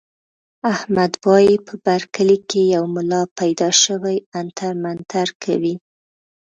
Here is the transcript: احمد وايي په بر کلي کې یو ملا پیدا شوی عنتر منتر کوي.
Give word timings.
احمد 0.73 1.11
وايي 1.27 1.55
په 1.67 1.73
بر 1.85 2.01
کلي 2.15 2.37
کې 2.49 2.61
یو 2.75 2.83
ملا 2.95 3.21
پیدا 3.39 3.69
شوی 3.83 4.17
عنتر 4.39 4.71
منتر 4.83 5.27
کوي. 5.43 5.75